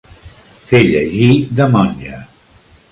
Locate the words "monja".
1.77-2.25